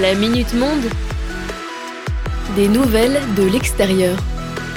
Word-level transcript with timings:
La 0.00 0.14
Minute 0.14 0.54
Monde. 0.54 0.84
Des 2.56 2.66
nouvelles 2.66 3.20
de 3.36 3.42
l'extérieur. 3.42 4.16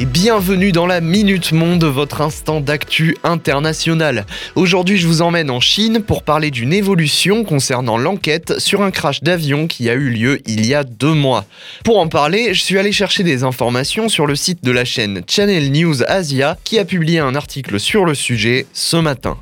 Et 0.01 0.05
bienvenue 0.05 0.73
dans 0.73 0.85
la 0.85 0.99
Minute 0.99 1.53
Monde, 1.53 1.85
votre 1.85 2.19
instant 2.19 2.59
d'actu 2.59 3.15
international. 3.23 4.25
Aujourd'hui, 4.55 4.97
je 4.97 5.07
vous 5.07 5.21
emmène 5.21 5.49
en 5.49 5.61
Chine 5.61 6.01
pour 6.01 6.23
parler 6.23 6.51
d'une 6.51 6.73
évolution 6.73 7.45
concernant 7.45 7.97
l'enquête 7.97 8.59
sur 8.59 8.81
un 8.81 8.91
crash 8.91 9.23
d'avion 9.23 9.67
qui 9.67 9.89
a 9.89 9.93
eu 9.93 10.09
lieu 10.09 10.41
il 10.47 10.65
y 10.65 10.73
a 10.73 10.83
deux 10.83 11.13
mois. 11.13 11.45
Pour 11.85 11.99
en 11.99 12.09
parler, 12.09 12.53
je 12.53 12.61
suis 12.61 12.77
allé 12.77 12.91
chercher 12.91 13.23
des 13.23 13.45
informations 13.45 14.09
sur 14.09 14.27
le 14.27 14.35
site 14.35 14.65
de 14.65 14.71
la 14.71 14.83
chaîne 14.83 15.21
Channel 15.29 15.71
News 15.71 16.03
Asia 16.03 16.57
qui 16.65 16.77
a 16.77 16.83
publié 16.83 17.19
un 17.19 17.35
article 17.35 17.79
sur 17.79 18.03
le 18.03 18.15
sujet 18.15 18.65
ce 18.73 18.97
matin. 18.97 19.37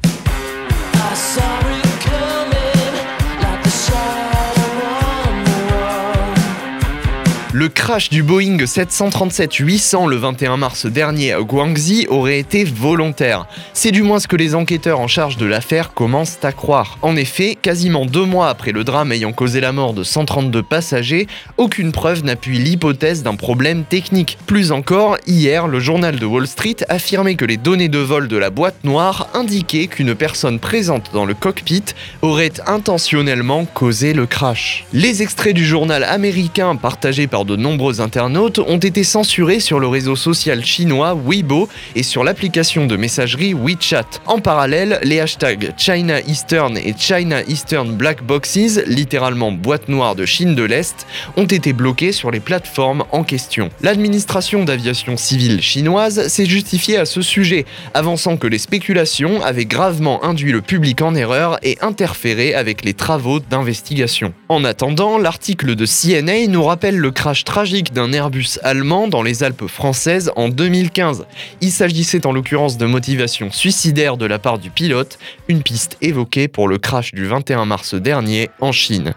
Le 7.55 7.69
crash 7.69 8.09
du 8.09 8.23
Boeing 8.23 8.57
737-800 8.57 10.09
le 10.09 10.15
21 10.15 10.57
mars 10.57 10.87
dernier 10.87 11.33
à 11.33 11.41
Guangxi 11.41 12.07
aurait 12.09 12.39
été 12.39 12.63
volontaire. 12.63 13.45
C'est 13.73 13.91
du 13.91 14.01
moins 14.01 14.19
ce 14.19 14.27
que 14.27 14.35
les 14.35 14.55
enquêteurs 14.55 14.99
en 14.99 15.07
charge 15.07 15.37
de 15.37 15.45
l'affaire 15.45 15.93
commencent 15.93 16.39
à 16.41 16.51
croire. 16.51 16.97
En 17.03 17.15
effet, 17.15 17.55
quasiment 17.61 18.07
deux 18.07 18.25
mois 18.25 18.49
après 18.49 18.71
le 18.71 18.83
drame 18.83 19.11
ayant 19.11 19.33
causé 19.33 19.59
la 19.59 19.71
mort 19.71 19.93
de 19.93 20.01
132 20.01 20.63
passagers, 20.63 21.27
aucune 21.57 21.91
preuve 21.91 22.23
n'appuie 22.23 22.57
l'hypothèse 22.57 23.21
d'un 23.21 23.35
problème 23.35 23.83
technique. 23.83 24.39
Plus 24.47 24.71
encore, 24.71 25.19
hier, 25.27 25.67
le 25.67 25.79
journal 25.79 26.17
de 26.17 26.25
Wall 26.25 26.47
Street 26.47 26.77
affirmait 26.89 27.35
que 27.35 27.45
les 27.45 27.57
données 27.57 27.87
de 27.87 27.99
vol 27.99 28.29
de 28.29 28.37
la 28.37 28.49
boîte 28.49 28.83
noire 28.83 29.29
indiquaient 29.35 29.85
qu'une 29.85 30.15
personne 30.15 30.57
présente 30.57 31.11
dans 31.13 31.25
le 31.25 31.35
cockpit 31.35 31.85
aurait 32.23 32.53
intentionnellement 32.65 33.65
causé 33.65 34.13
le 34.13 34.25
crash. 34.25 34.85
Les 34.91 35.21
extraits 35.21 35.53
du 35.53 35.67
journal 35.67 36.03
américain 36.03 36.75
partagés 36.75 37.27
par 37.27 37.42
de 37.45 37.55
nombreux 37.55 38.01
internautes 38.01 38.59
ont 38.59 38.77
été 38.77 39.03
censurés 39.03 39.59
sur 39.59 39.79
le 39.79 39.87
réseau 39.87 40.15
social 40.15 40.63
chinois 40.63 41.15
Weibo 41.15 41.69
et 41.95 42.03
sur 42.03 42.23
l'application 42.23 42.85
de 42.85 42.95
messagerie 42.95 43.53
WeChat. 43.53 44.05
En 44.25 44.39
parallèle, 44.39 44.99
les 45.03 45.19
hashtags 45.19 45.73
China 45.77 46.19
Eastern 46.27 46.77
et 46.77 46.93
China 46.97 47.41
Eastern 47.47 47.95
Black 47.95 48.23
Boxes, 48.23 48.81
littéralement 48.87 49.51
boîte 49.51 49.89
noire 49.89 50.15
de 50.15 50.25
Chine 50.25 50.55
de 50.55 50.63
l'Est, 50.63 51.05
ont 51.37 51.45
été 51.45 51.73
bloqués 51.73 52.11
sur 52.11 52.31
les 52.31 52.39
plateformes 52.39 53.03
en 53.11 53.23
question. 53.23 53.69
L'administration 53.81 54.63
d'aviation 54.63 55.17
civile 55.17 55.61
chinoise 55.61 56.27
s'est 56.27 56.45
justifiée 56.45 56.97
à 56.97 57.05
ce 57.05 57.21
sujet, 57.21 57.65
avançant 57.93 58.37
que 58.37 58.47
les 58.47 58.57
spéculations 58.57 59.41
avaient 59.43 59.65
gravement 59.65 60.23
induit 60.23 60.51
le 60.51 60.61
public 60.61 61.01
en 61.01 61.15
erreur 61.15 61.59
et 61.63 61.77
interféré 61.81 62.53
avec 62.53 62.83
les 62.83 62.93
travaux 62.93 63.39
d'investigation. 63.39 64.33
En 64.49 64.63
attendant, 64.63 65.17
l'article 65.17 65.75
de 65.75 65.85
CNA 65.85 66.47
nous 66.47 66.63
rappelle 66.63 66.97
le 66.97 67.11
tragique 67.41 67.93
d'un 67.93 68.13
Airbus 68.13 68.59
allemand 68.61 69.07
dans 69.07 69.23
les 69.23 69.43
Alpes 69.43 69.67
françaises 69.67 70.31
en 70.35 70.49
2015. 70.49 71.25
Il 71.61 71.71
s'agissait 71.71 72.27
en 72.27 72.31
l'occurrence 72.31 72.77
de 72.77 72.85
motivation 72.85 73.51
suicidaire 73.51 74.17
de 74.17 74.27
la 74.27 74.37
part 74.37 74.59
du 74.59 74.69
pilote, 74.69 75.17
une 75.47 75.63
piste 75.63 75.97
évoquée 76.01 76.47
pour 76.47 76.67
le 76.67 76.77
crash 76.77 77.11
du 77.13 77.25
21 77.25 77.65
mars 77.65 77.95
dernier 77.95 78.49
en 78.61 78.71
Chine. 78.71 79.13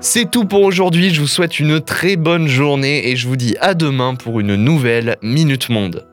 C'est 0.00 0.30
tout 0.30 0.44
pour 0.44 0.60
aujourd'hui, 0.60 1.14
je 1.14 1.22
vous 1.22 1.26
souhaite 1.26 1.58
une 1.58 1.80
très 1.80 2.16
bonne 2.16 2.46
journée 2.46 3.08
et 3.08 3.16
je 3.16 3.26
vous 3.26 3.36
dis 3.36 3.56
à 3.62 3.72
demain 3.72 4.14
pour 4.14 4.38
une 4.38 4.54
nouvelle 4.54 5.16
Minute 5.22 5.70
Monde. 5.70 6.04